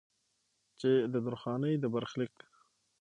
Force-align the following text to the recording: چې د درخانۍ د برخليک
چې 0.79 0.89
د 1.13 1.13
درخانۍ 1.27 1.73
د 1.79 1.85
برخليک 1.93 2.35